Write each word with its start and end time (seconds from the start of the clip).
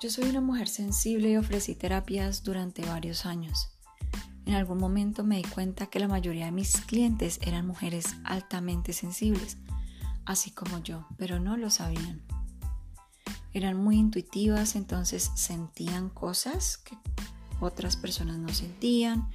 Yo 0.00 0.08
soy 0.08 0.30
una 0.30 0.40
mujer 0.40 0.66
sensible 0.66 1.28
y 1.28 1.36
ofrecí 1.36 1.74
terapias 1.74 2.42
durante 2.42 2.86
varios 2.86 3.26
años. 3.26 3.68
En 4.46 4.54
algún 4.54 4.78
momento 4.78 5.24
me 5.24 5.36
di 5.36 5.42
cuenta 5.42 5.88
que 5.88 6.00
la 6.00 6.08
mayoría 6.08 6.46
de 6.46 6.52
mis 6.52 6.80
clientes 6.80 7.38
eran 7.42 7.66
mujeres 7.66 8.16
altamente 8.24 8.94
sensibles, 8.94 9.58
así 10.24 10.52
como 10.52 10.82
yo, 10.82 11.06
pero 11.18 11.38
no 11.38 11.58
lo 11.58 11.68
sabían. 11.68 12.22
Eran 13.52 13.76
muy 13.76 13.98
intuitivas, 13.98 14.74
entonces 14.74 15.32
sentían 15.34 16.08
cosas 16.08 16.78
que 16.78 16.96
otras 17.60 17.98
personas 17.98 18.38
no 18.38 18.48
sentían, 18.48 19.28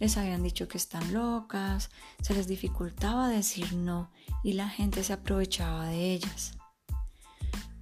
les 0.00 0.16
habían 0.16 0.42
dicho 0.42 0.68
que 0.68 0.78
están 0.78 1.12
locas, 1.12 1.90
se 2.22 2.32
les 2.32 2.48
dificultaba 2.48 3.28
decir 3.28 3.74
no 3.74 4.10
y 4.42 4.54
la 4.54 4.70
gente 4.70 5.04
se 5.04 5.12
aprovechaba 5.12 5.84
de 5.84 6.14
ellas. 6.14 6.56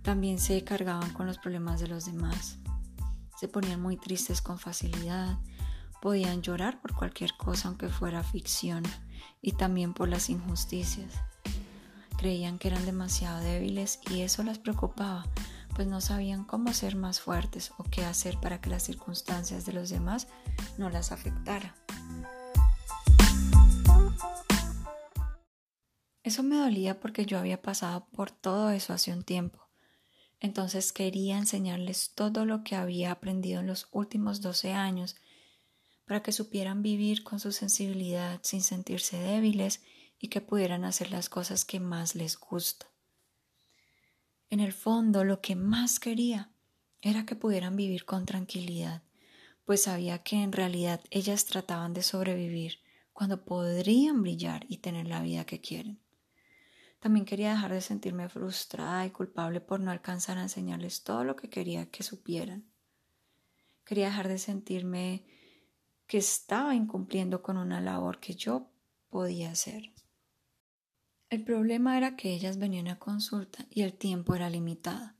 También 0.03 0.39
se 0.39 0.65
cargaban 0.65 1.13
con 1.13 1.27
los 1.27 1.39
problemas 1.39 1.81
de 1.81 1.89
los 1.89 2.07
demás. 2.07 2.59
Se 3.39 3.49
ponían 3.49 3.81
muy 3.81 3.97
tristes 3.97 4.41
con 4.43 4.59
facilidad, 4.59 5.39
podían 6.01 6.43
llorar 6.43 6.81
por 6.81 6.95
cualquier 6.95 7.37
cosa 7.37 7.69
aunque 7.69 7.89
fuera 7.89 8.23
ficción 8.23 8.83
y 9.43 9.53
también 9.53 9.95
por 9.95 10.09
las 10.09 10.31
injusticias. 10.31 11.15
Creían 12.17 12.59
que 12.59 12.69
eran 12.69 12.85
demasiado 12.85 13.41
débiles 13.41 14.01
y 14.11 14.21
eso 14.23 14.43
las 14.43 14.59
preocupaba, 14.59 15.27
pues 15.75 15.87
no 15.87 16.01
sabían 16.01 16.45
cómo 16.45 16.73
ser 16.75 16.97
más 16.97 17.21
fuertes 17.21 17.73
o 17.79 17.85
qué 17.85 18.05
hacer 18.05 18.39
para 18.41 18.61
que 18.61 18.71
las 18.71 18.83
circunstancias 18.83 19.65
de 19.65 19.73
los 19.73 19.89
demás 19.89 20.29
no 20.77 20.91
las 20.91 21.13
afectara. 21.13 21.75
Eso 26.23 26.43
me 26.43 26.57
dolía 26.57 27.01
porque 27.01 27.25
yo 27.25 27.39
había 27.39 27.63
pasado 27.63 28.07
por 28.13 28.31
todo 28.31 28.71
eso 28.71 28.93
hace 28.93 29.13
un 29.13 29.23
tiempo. 29.23 29.70
Entonces 30.41 30.93
quería 30.93 31.37
enseñarles 31.37 32.13
todo 32.15 32.47
lo 32.47 32.65
que 32.65 32.75
había 32.75 33.13
aprendido 33.13 33.61
en 33.61 33.67
los 33.67 33.89
últimos 33.93 34.41
12 34.41 34.73
años 34.73 35.17
para 36.07 36.23
que 36.23 36.33
supieran 36.33 36.83
vivir 36.83 37.23
con 37.23 37.39
su 37.39 37.53
sensibilidad 37.53 38.41
sin 38.43 38.63
sentirse 38.63 39.19
débiles 39.19 39.83
y 40.19 40.29
que 40.29 40.41
pudieran 40.41 40.85
hacer 40.85 41.11
las 41.11 41.29
cosas 41.29 41.65
que 41.65 41.79
más 41.79 42.15
les 42.15 42.39
gusta. 42.39 42.87
En 44.49 44.61
el 44.61 44.73
fondo 44.73 45.25
lo 45.25 45.41
que 45.41 45.55
más 45.55 46.01
quería 46.01 46.51
era 47.03 47.25
que 47.27 47.37
pudieran 47.37 47.77
vivir 47.77 48.05
con 48.05 48.27
tranquilidad, 48.27 49.03
pues 49.65 49.83
sabía 49.85 50.23
que 50.23 50.43
en 50.43 50.53
realidad 50.53 51.01
ellas 51.11 51.45
trataban 51.45 51.95
de 51.95 52.03
sobrevivir 52.03 52.81
cuando 53.13 53.45
podrían 53.45 54.23
brillar 54.23 54.67
y 54.69 54.79
tener 54.79 55.07
la 55.07 55.23
vida 55.23 55.45
que 55.45 55.61
quieren. 55.61 56.01
También 57.01 57.25
quería 57.25 57.51
dejar 57.53 57.73
de 57.73 57.81
sentirme 57.81 58.29
frustrada 58.29 59.07
y 59.07 59.11
culpable 59.11 59.61
por 59.61 59.81
no 59.81 59.91
alcanzar 59.91 60.37
a 60.39 60.43
enseñarles 60.43 61.03
todo 61.03 61.25
lo 61.25 61.35
que 61.35 61.49
quería 61.49 61.91
que 61.91 62.03
supieran. 62.03 62.71
Quería 63.85 64.07
dejar 64.07 64.29
de 64.29 64.39
sentirme 64.39 65.25
que 66.07 66.19
estaba 66.19 66.75
incumpliendo 66.75 67.43
con 67.43 67.57
una 67.57 67.81
labor 67.81 68.21
que 68.21 68.35
yo 68.35 68.71
podía 69.09 69.51
hacer. 69.51 69.93
El 71.31 71.43
problema 71.45 71.97
era 71.97 72.17
que 72.17 72.35
ellas 72.35 72.59
venían 72.59 72.89
a 72.89 72.99
consulta 72.99 73.67
y 73.71 73.83
el 73.83 73.95
tiempo 73.95 74.35
era 74.35 74.51
limitado. 74.51 75.13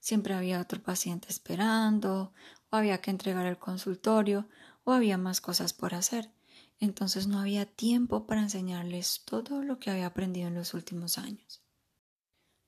Siempre 0.00 0.34
había 0.34 0.60
otro 0.60 0.82
paciente 0.82 1.28
esperando, 1.30 2.32
o 2.70 2.76
había 2.76 3.00
que 3.00 3.10
entregar 3.10 3.46
el 3.46 3.58
consultorio, 3.58 4.48
o 4.84 4.92
había 4.92 5.18
más 5.18 5.40
cosas 5.40 5.72
por 5.72 5.94
hacer. 5.94 6.30
Entonces 6.78 7.26
no 7.26 7.40
había 7.40 7.66
tiempo 7.66 8.26
para 8.26 8.42
enseñarles 8.42 9.22
todo 9.24 9.62
lo 9.62 9.78
que 9.78 9.90
había 9.90 10.06
aprendido 10.06 10.48
en 10.48 10.54
los 10.54 10.74
últimos 10.74 11.18
años. 11.18 11.62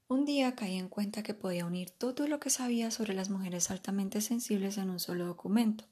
Un 0.08 0.24
día 0.24 0.54
caí 0.54 0.76
en 0.76 0.88
cuenta 0.88 1.22
que 1.22 1.34
podía 1.34 1.66
unir 1.66 1.90
todo 1.90 2.26
lo 2.26 2.40
que 2.40 2.50
sabía 2.50 2.90
sobre 2.90 3.14
las 3.14 3.28
mujeres 3.28 3.70
altamente 3.70 4.20
sensibles 4.20 4.78
en 4.78 4.90
un 4.90 4.98
solo 4.98 5.26
documento. 5.26 5.84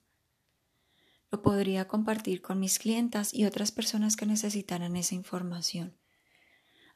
Lo 1.31 1.43
podría 1.43 1.87
compartir 1.87 2.41
con 2.41 2.59
mis 2.59 2.79
clientas 2.79 3.35
y 3.35 3.45
otras 3.45 3.73
personas 3.73 4.17
que 4.17 4.27
necesitaran 4.27 4.97
esa 4.97 5.15
información 5.15 5.97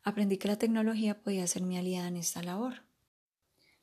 aprendí 0.02 0.38
que 0.38 0.48
la 0.48 0.56
tecnología 0.56 1.22
podía 1.22 1.46
ser 1.46 1.62
mi 1.62 1.78
aliada 1.78 2.08
en 2.08 2.16
esta 2.16 2.42
labor. 2.42 2.82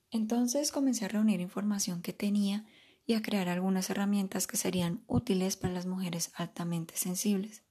Entonces 0.09 0.72
comencé 0.72 1.06
a 1.06 1.09
reunir 1.09 1.42
información 1.42 2.02
que 2.02 2.14
tenía 2.14 2.66
y 3.07 3.13
a 3.13 3.22
crear 3.22 3.47
algunas 3.47 3.90
herramientas 3.90 4.45
que 4.45 4.57
serían 4.57 5.01
útiles 5.07 5.56
para 5.56 5.73
las 5.73 5.85
mujeres 5.85 6.31
altamente 6.35 6.97
sensibles. 6.97 7.63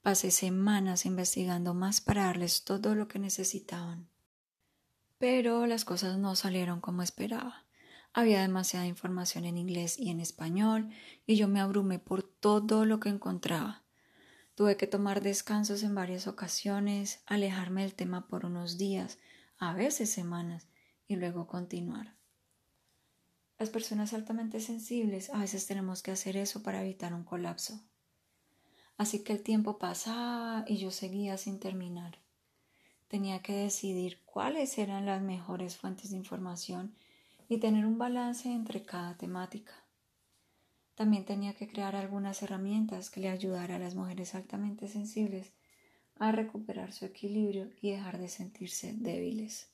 Pasé 0.00 0.30
semanas 0.30 1.04
investigando 1.04 1.74
más 1.74 2.00
para 2.00 2.24
darles 2.24 2.64
todo 2.64 2.94
lo 2.94 3.06
que 3.06 3.18
necesitaban. 3.18 4.08
Pero 5.18 5.66
las 5.66 5.84
cosas 5.84 6.16
no 6.16 6.34
salieron 6.36 6.80
como 6.80 7.02
esperaba. 7.02 7.66
Había 8.14 8.40
demasiada 8.40 8.86
información 8.86 9.44
en 9.44 9.58
inglés 9.58 9.98
y 9.98 10.08
en 10.08 10.20
español 10.20 10.88
y 11.26 11.36
yo 11.36 11.46
me 11.46 11.60
abrumé 11.60 11.98
por 11.98 12.22
todo 12.22 12.86
lo 12.86 13.00
que 13.00 13.10
encontraba. 13.10 13.84
Tuve 14.54 14.78
que 14.78 14.86
tomar 14.86 15.20
descansos 15.20 15.82
en 15.82 15.94
varias 15.94 16.26
ocasiones, 16.26 17.20
alejarme 17.26 17.82
del 17.82 17.94
tema 17.94 18.26
por 18.26 18.46
unos 18.46 18.78
días, 18.78 19.18
a 19.58 19.74
veces 19.74 20.10
semanas, 20.10 20.66
y 21.06 21.16
luego 21.16 21.46
continuar. 21.46 22.17
Las 23.58 23.70
personas 23.70 24.12
altamente 24.12 24.60
sensibles 24.60 25.30
a 25.30 25.38
veces 25.38 25.66
tenemos 25.66 26.02
que 26.02 26.12
hacer 26.12 26.36
eso 26.36 26.62
para 26.62 26.80
evitar 26.80 27.12
un 27.12 27.24
colapso. 27.24 27.80
Así 28.96 29.24
que 29.24 29.32
el 29.32 29.42
tiempo 29.42 29.78
pasaba 29.78 30.64
y 30.68 30.76
yo 30.76 30.92
seguía 30.92 31.36
sin 31.36 31.58
terminar. 31.58 32.18
Tenía 33.08 33.42
que 33.42 33.54
decidir 33.54 34.20
cuáles 34.24 34.78
eran 34.78 35.06
las 35.06 35.22
mejores 35.22 35.76
fuentes 35.76 36.10
de 36.10 36.16
información 36.16 36.94
y 37.48 37.58
tener 37.58 37.84
un 37.84 37.98
balance 37.98 38.48
entre 38.48 38.84
cada 38.84 39.16
temática. 39.16 39.72
También 40.94 41.24
tenía 41.24 41.54
que 41.54 41.68
crear 41.68 41.96
algunas 41.96 42.42
herramientas 42.42 43.10
que 43.10 43.20
le 43.20 43.28
ayudara 43.28 43.76
a 43.76 43.78
las 43.78 43.94
mujeres 43.94 44.34
altamente 44.34 44.88
sensibles 44.88 45.52
a 46.16 46.32
recuperar 46.32 46.92
su 46.92 47.06
equilibrio 47.06 47.70
y 47.80 47.92
dejar 47.92 48.18
de 48.18 48.28
sentirse 48.28 48.92
débiles. 48.92 49.68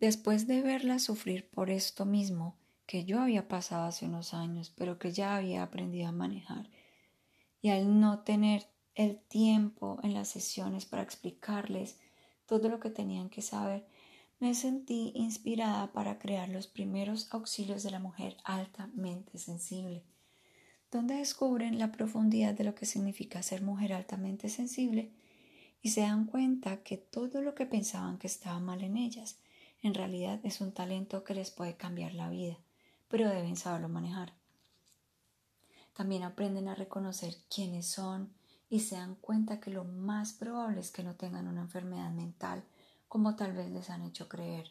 Después 0.00 0.46
de 0.46 0.62
verlas 0.62 1.02
sufrir 1.02 1.48
por 1.50 1.70
esto 1.70 2.06
mismo 2.06 2.56
que 2.86 3.04
yo 3.04 3.20
había 3.20 3.48
pasado 3.48 3.86
hace 3.86 4.06
unos 4.06 4.32
años, 4.32 4.72
pero 4.76 4.98
que 4.98 5.12
ya 5.12 5.36
había 5.36 5.62
aprendido 5.62 6.08
a 6.08 6.12
manejar, 6.12 6.70
y 7.60 7.70
al 7.70 8.00
no 8.00 8.20
tener 8.20 8.66
el 8.94 9.18
tiempo 9.18 9.98
en 10.04 10.14
las 10.14 10.28
sesiones 10.28 10.86
para 10.86 11.02
explicarles 11.02 11.98
todo 12.46 12.68
lo 12.68 12.78
que 12.78 12.90
tenían 12.90 13.28
que 13.28 13.42
saber, 13.42 13.86
me 14.38 14.54
sentí 14.54 15.10
inspirada 15.16 15.92
para 15.92 16.20
crear 16.20 16.48
los 16.48 16.68
primeros 16.68 17.26
auxilios 17.32 17.82
de 17.82 17.90
la 17.90 17.98
mujer 17.98 18.36
altamente 18.44 19.36
sensible, 19.38 20.04
donde 20.92 21.16
descubren 21.16 21.78
la 21.78 21.90
profundidad 21.90 22.54
de 22.54 22.64
lo 22.64 22.76
que 22.76 22.86
significa 22.86 23.42
ser 23.42 23.62
mujer 23.62 23.92
altamente 23.92 24.48
sensible 24.48 25.10
y 25.82 25.90
se 25.90 26.02
dan 26.02 26.26
cuenta 26.26 26.84
que 26.84 26.96
todo 26.96 27.42
lo 27.42 27.56
que 27.56 27.66
pensaban 27.66 28.18
que 28.18 28.28
estaba 28.28 28.60
mal 28.60 28.82
en 28.82 28.96
ellas 28.96 29.40
en 29.82 29.94
realidad 29.94 30.40
es 30.42 30.60
un 30.60 30.72
talento 30.72 31.24
que 31.24 31.34
les 31.34 31.50
puede 31.50 31.76
cambiar 31.76 32.14
la 32.14 32.28
vida, 32.28 32.58
pero 33.08 33.28
deben 33.28 33.56
saberlo 33.56 33.88
manejar. 33.88 34.34
También 35.94 36.22
aprenden 36.22 36.68
a 36.68 36.74
reconocer 36.74 37.36
quiénes 37.52 37.86
son 37.86 38.32
y 38.70 38.80
se 38.80 38.96
dan 38.96 39.14
cuenta 39.16 39.60
que 39.60 39.70
lo 39.70 39.84
más 39.84 40.32
probable 40.32 40.80
es 40.80 40.90
que 40.90 41.02
no 41.02 41.14
tengan 41.14 41.48
una 41.48 41.62
enfermedad 41.62 42.10
mental 42.10 42.64
como 43.08 43.36
tal 43.36 43.52
vez 43.52 43.70
les 43.70 43.90
han 43.90 44.02
hecho 44.02 44.28
creer. 44.28 44.70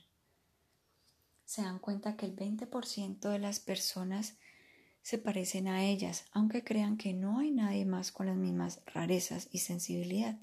Se 1.45 1.62
dan 1.62 1.79
cuenta 1.79 2.16
que 2.16 2.25
el 2.25 2.35
20% 2.35 3.29
de 3.29 3.39
las 3.39 3.59
personas 3.59 4.38
se 5.01 5.18
parecen 5.18 5.68
a 5.68 5.85
ellas, 5.85 6.25
aunque 6.34 6.63
crean 6.63 6.97
que 6.97 7.13
no 7.13 7.39
hay 7.39 7.51
nadie 7.51 7.85
más 7.85 8.12
con 8.12 8.28
las 8.28 8.35
mismas 8.35 8.81
rarezas 8.85 9.47
y 9.51 9.59
sensibilidad. 9.59 10.38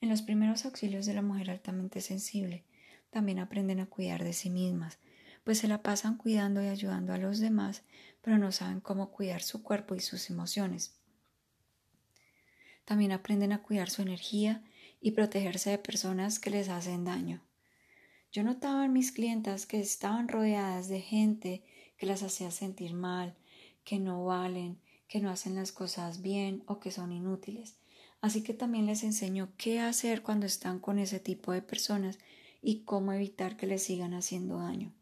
En 0.00 0.08
los 0.08 0.22
primeros 0.22 0.64
auxilios 0.64 1.06
de 1.06 1.14
la 1.14 1.22
mujer 1.22 1.50
altamente 1.50 2.00
sensible, 2.00 2.64
también 3.10 3.38
aprenden 3.38 3.80
a 3.80 3.86
cuidar 3.86 4.24
de 4.24 4.32
sí 4.32 4.50
mismas, 4.50 4.98
pues 5.44 5.58
se 5.58 5.68
la 5.68 5.82
pasan 5.82 6.16
cuidando 6.16 6.62
y 6.62 6.66
ayudando 6.66 7.12
a 7.12 7.18
los 7.18 7.38
demás, 7.38 7.82
pero 8.20 8.38
no 8.38 8.52
saben 8.52 8.80
cómo 8.80 9.10
cuidar 9.10 9.42
su 9.42 9.62
cuerpo 9.62 9.94
y 9.94 10.00
sus 10.00 10.30
emociones. 10.30 10.94
También 12.84 13.12
aprenden 13.12 13.52
a 13.52 13.62
cuidar 13.62 13.90
su 13.90 14.02
energía 14.02 14.62
y 15.00 15.12
protegerse 15.12 15.70
de 15.70 15.78
personas 15.78 16.38
que 16.38 16.50
les 16.50 16.68
hacen 16.68 17.04
daño. 17.04 17.42
Yo 18.32 18.42
notaba 18.42 18.84
en 18.84 18.92
mis 18.92 19.12
clientas 19.12 19.66
que 19.66 19.80
estaban 19.80 20.28
rodeadas 20.28 20.88
de 20.88 21.00
gente 21.00 21.64
que 21.96 22.06
las 22.06 22.22
hacía 22.22 22.50
sentir 22.50 22.94
mal, 22.94 23.36
que 23.84 23.98
no 23.98 24.24
valen, 24.24 24.80
que 25.08 25.20
no 25.20 25.30
hacen 25.30 25.54
las 25.54 25.72
cosas 25.72 26.20
bien 26.20 26.62
o 26.66 26.78
que 26.78 26.90
son 26.90 27.12
inútiles. 27.12 27.76
Así 28.20 28.42
que 28.42 28.52
también 28.52 28.86
les 28.86 29.02
enseño 29.04 29.52
qué 29.56 29.80
hacer 29.80 30.22
cuando 30.22 30.46
están 30.46 30.80
con 30.80 30.98
ese 30.98 31.20
tipo 31.20 31.52
de 31.52 31.62
personas 31.62 32.18
y 32.60 32.84
cómo 32.84 33.12
evitar 33.12 33.56
que 33.56 33.66
les 33.66 33.82
sigan 33.82 34.14
haciendo 34.14 34.58
daño. 34.58 34.94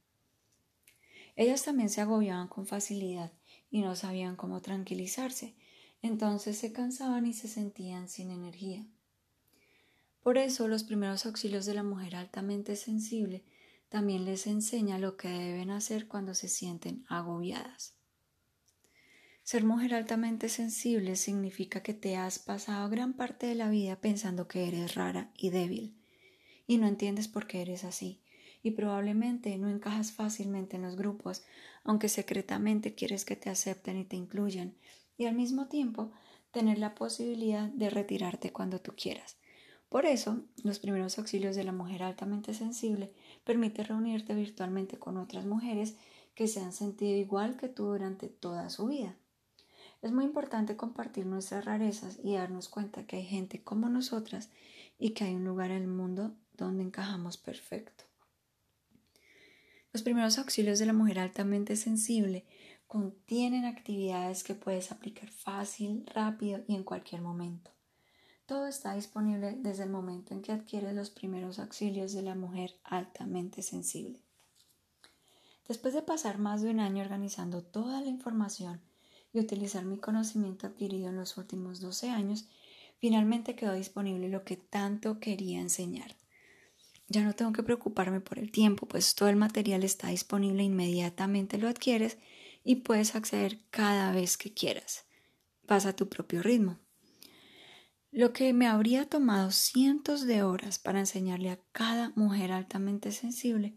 Ellas 1.37 1.63
también 1.65 1.91
se 1.91 2.01
agobiaban 2.01 2.49
con 2.49 2.67
facilidad 2.67 3.33
y 3.71 3.83
no 3.83 3.95
sabían 3.95 4.37
cómo 4.37 4.63
tranquilizarse, 4.63 5.55
entonces 6.03 6.57
se 6.57 6.73
cansaban 6.73 7.27
y 7.27 7.33
se 7.35 7.49
sentían 7.49 8.09
sin 8.09 8.31
energía. 8.31 8.87
Por 10.23 10.39
eso 10.39 10.67
los 10.67 10.83
primeros 10.83 11.27
auxilios 11.27 11.67
de 11.67 11.75
la 11.75 11.83
mujer 11.83 12.17
altamente 12.17 12.75
sensible 12.77 13.45
también 13.89 14.25
les 14.25 14.47
enseña 14.47 14.99
lo 14.99 15.17
que 15.17 15.29
deben 15.29 15.71
hacer 15.71 16.09
cuando 16.09 16.35
se 16.35 16.49
sienten 16.49 17.05
agobiadas. 17.09 17.95
Ser 19.43 19.63
mujer 19.63 19.95
altamente 19.95 20.49
sensible 20.49 21.15
significa 21.15 21.83
que 21.83 21.95
te 21.95 22.17
has 22.17 22.41
pasado 22.41 22.91
gran 22.91 23.13
parte 23.13 23.47
de 23.47 23.55
la 23.55 23.69
vida 23.69 24.01
pensando 24.01 24.49
que 24.49 24.67
eres 24.67 24.97
rara 24.97 25.31
y 25.37 25.51
débil 25.51 25.95
y 26.67 26.79
no 26.79 26.87
entiendes 26.87 27.29
por 27.29 27.47
qué 27.47 27.63
eres 27.63 27.85
así 27.85 28.23
y 28.67 28.73
probablemente 28.73 29.57
no 29.59 29.69
encajas 29.69 30.11
fácilmente 30.11 30.75
en 30.75 30.83
los 30.83 30.97
grupos, 30.97 31.45
aunque 31.85 32.09
secretamente 32.09 32.97
quieres 32.97 33.25
que 33.25 33.37
te 33.37 33.49
acepten 33.49 33.97
y 33.97 34.05
te 34.05 34.17
incluyan, 34.17 34.75
y 35.17 35.27
al 35.27 35.37
mismo 35.37 35.69
tiempo 35.69 36.11
tener 36.51 36.79
la 36.79 36.97
posibilidad 36.97 37.69
de 37.69 37.91
retirarte 37.91 38.53
cuando 38.53 38.81
tú 38.81 38.93
quieras. 38.97 39.37
Por 39.89 40.05
eso, 40.05 40.43
los 40.65 40.81
primeros 40.81 41.17
auxilios 41.17 41.55
de 41.55 41.63
la 41.63 41.71
mujer 41.71 42.03
altamente 42.03 42.55
sensible 42.55 43.13
permite 43.45 43.85
reunirte 43.85 44.35
virtualmente 44.35 44.99
con 44.99 45.17
otras 45.17 45.47
mujeres 45.47 45.97
que 46.35 46.49
se 46.49 46.59
han 46.59 46.73
sentido 46.73 47.17
igual 47.17 47.57
que 47.57 47.69
tú 47.69 47.85
durante 47.85 48.27
toda 48.27 48.69
su 48.69 48.89
vida. 48.89 49.15
Es 50.03 50.11
muy 50.11 50.25
importante 50.25 50.77
compartir 50.77 51.25
nuestras 51.25 51.65
rarezas 51.65 52.19
y 52.21 52.35
darnos 52.35 52.69
cuenta 52.69 53.07
que 53.07 53.15
hay 53.15 53.25
gente 53.25 53.63
como 53.63 53.89
nosotras 53.89 54.51
y 54.99 55.11
que 55.11 55.23
hay 55.23 55.37
un 55.37 55.45
lugar 55.45 55.71
en 55.71 55.83
el 55.83 55.89
mundo 55.89 56.35
donde 56.65 56.85
encajamos 56.85 57.37
perfecto. 57.37 58.05
Los 59.93 60.03
primeros 60.03 60.39
auxilios 60.39 60.79
de 60.79 60.87
la 60.87 60.93
mujer 60.93 61.19
altamente 61.19 61.77
sensible 61.77 62.45
contienen 62.87 63.65
actividades 63.65 64.45
que 64.45 64.55
puedes 64.55 64.93
aplicar 64.93 65.31
fácil, 65.31 66.05
rápido 66.15 66.63
y 66.69 66.75
en 66.75 66.85
cualquier 66.85 67.23
momento. 67.23 67.71
Todo 68.47 68.67
está 68.69 68.95
disponible 68.95 69.57
desde 69.59 69.83
el 69.83 69.91
momento 69.91 70.33
en 70.33 70.43
que 70.43 70.53
adquieres 70.53 70.95
los 70.95 71.11
primeros 71.11 71.59
auxilios 71.59 72.13
de 72.13 72.23
la 72.23 72.35
mujer 72.35 72.77
altamente 72.85 73.63
sensible. 73.63 74.21
Después 75.67 75.95
de 75.95 76.03
pasar 76.03 76.39
más 76.39 76.63
de 76.63 76.71
un 76.71 76.79
año 76.79 77.03
organizando 77.03 77.63
toda 77.63 78.01
la 78.01 78.09
información 78.09 78.81
y 79.33 79.41
utilizar 79.41 79.85
mi 79.85 79.99
conocimiento 79.99 80.69
adquirido 80.69 81.09
en 81.09 81.17
los 81.17 81.37
últimos 81.39 81.81
12 81.81 82.11
años, 82.11 82.45
finalmente 82.99 83.57
quedó 83.57 83.73
disponible 83.73 84.29
lo 84.29 84.45
que 84.45 84.57
tanto 84.57 85.19
quería 85.19 85.61
enseñar. 85.61 86.15
Ya 87.09 87.23
no 87.23 87.35
tengo 87.35 87.53
que 87.53 87.63
preocuparme 87.63 88.21
por 88.21 88.39
el 88.39 88.51
tiempo, 88.51 88.87
pues 88.87 89.15
todo 89.15 89.29
el 89.29 89.37
material 89.37 89.85
está 89.85 90.09
disponible 90.09 90.63
inmediatamente 90.65 91.59
lo 91.59 91.69
adquieres 91.69 92.19
y 92.65 92.77
puedes 92.77 93.15
acceder 93.15 93.61
cada 93.71 94.13
vez 94.13 94.37
que 94.37 94.53
quieras. 94.53 95.07
Vas 95.63 95.87
a 95.87 95.95
tu 95.95 96.09
propio 96.09 96.43
ritmo. 96.43 96.81
Lo 98.11 98.33
que 98.33 98.53
me 98.53 98.67
habría 98.67 99.09
tomado 99.09 99.51
cientos 99.51 100.27
de 100.27 100.43
horas 100.43 100.79
para 100.79 101.01
enseñarle 101.01 101.51
a 101.51 101.61
cada 101.73 102.13
mujer 102.17 102.51
altamente 102.51 103.13
sensible, 103.13 103.77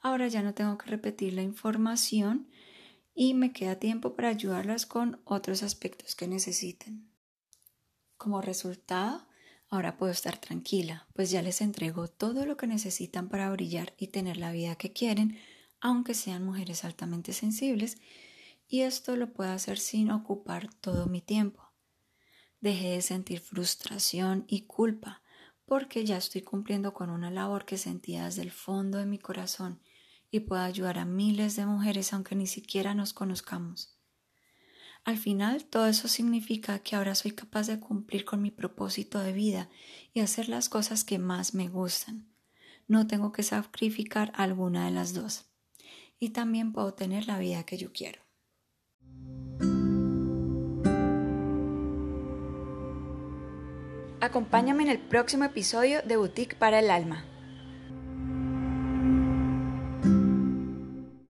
ahora 0.00 0.28
ya 0.28 0.42
no 0.42 0.54
tengo 0.54 0.76
que 0.78 0.90
repetir 0.90 1.32
la 1.32 1.42
información 1.42 2.48
y 3.14 3.34
me 3.34 3.52
queda 3.52 3.76
tiempo 3.76 4.14
para 4.14 4.28
ayudarlas 4.28 4.86
con 4.86 5.20
otros 5.24 5.62
aspectos 5.62 6.14
que 6.14 6.28
necesiten. 6.28 7.10
Como 8.16 8.42
resultado, 8.42 9.26
ahora 9.70 9.96
puedo 9.96 10.12
estar 10.12 10.36
tranquila, 10.36 11.06
pues 11.14 11.30
ya 11.30 11.40
les 11.42 11.60
entrego 11.60 12.08
todo 12.08 12.44
lo 12.44 12.56
que 12.56 12.66
necesitan 12.66 13.28
para 13.28 13.50
brillar 13.50 13.94
y 13.96 14.08
tener 14.08 14.36
la 14.36 14.52
vida 14.52 14.74
que 14.74 14.92
quieren, 14.92 15.38
aunque 15.80 16.14
sean 16.14 16.44
mujeres 16.44 16.84
altamente 16.84 17.32
sensibles, 17.32 17.98
y 18.68 18.82
esto 18.82 19.16
lo 19.16 19.32
puedo 19.32 19.50
hacer 19.50 19.78
sin 19.78 20.10
ocupar 20.10 20.72
todo 20.74 21.06
mi 21.06 21.20
tiempo. 21.20 21.72
Dejé 22.60 22.90
de 22.90 23.02
sentir 23.02 23.40
frustración 23.40 24.44
y 24.48 24.62
culpa, 24.62 25.22
porque 25.64 26.04
ya 26.04 26.16
estoy 26.16 26.42
cumpliendo 26.42 26.92
con 26.92 27.08
una 27.08 27.30
labor 27.30 27.64
que 27.64 27.78
sentía 27.78 28.24
desde 28.24 28.42
el 28.42 28.50
fondo 28.50 28.98
de 28.98 29.06
mi 29.06 29.18
corazón 29.18 29.80
y 30.30 30.40
puedo 30.40 30.62
ayudar 30.62 30.98
a 30.98 31.04
miles 31.04 31.56
de 31.56 31.64
mujeres 31.64 32.12
aunque 32.12 32.34
ni 32.34 32.46
siquiera 32.46 32.94
nos 32.94 33.12
conozcamos. 33.12 33.99
Al 35.10 35.18
final, 35.18 35.64
todo 35.64 35.88
eso 35.88 36.06
significa 36.06 36.78
que 36.78 36.94
ahora 36.94 37.16
soy 37.16 37.32
capaz 37.32 37.66
de 37.66 37.80
cumplir 37.80 38.24
con 38.24 38.40
mi 38.40 38.52
propósito 38.52 39.18
de 39.18 39.32
vida 39.32 39.68
y 40.14 40.20
hacer 40.20 40.48
las 40.48 40.68
cosas 40.68 41.02
que 41.02 41.18
más 41.18 41.52
me 41.52 41.68
gustan. 41.68 42.28
No 42.86 43.08
tengo 43.08 43.32
que 43.32 43.42
sacrificar 43.42 44.30
alguna 44.36 44.84
de 44.84 44.92
las 44.92 45.12
dos. 45.12 45.46
Y 46.20 46.28
también 46.28 46.72
puedo 46.72 46.94
tener 46.94 47.26
la 47.26 47.40
vida 47.40 47.64
que 47.64 47.76
yo 47.76 47.92
quiero. 47.92 48.20
Acompáñame 54.20 54.84
en 54.84 54.90
el 54.90 55.00
próximo 55.00 55.42
episodio 55.42 56.02
de 56.02 56.18
Boutique 56.18 56.54
para 56.54 56.78
el 56.78 56.88
Alma. 56.88 57.29